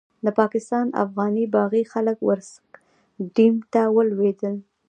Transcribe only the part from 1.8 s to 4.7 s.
خلک ورسک ډېم ته ولوېدل.